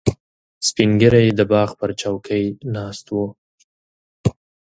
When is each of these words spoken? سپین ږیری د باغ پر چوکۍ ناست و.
سپین 0.67 0.89
ږیری 0.99 1.27
د 1.35 1.41
باغ 1.51 1.69
پر 1.79 1.89
چوکۍ 2.01 2.43
ناست 2.73 3.05
و. 3.11 3.15